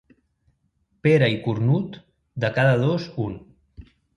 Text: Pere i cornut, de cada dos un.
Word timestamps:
Pere 1.07 1.27
i 1.35 1.37
cornut, 1.45 1.99
de 2.45 2.53
cada 2.59 2.75
dos 2.85 3.07
un. 3.29 3.41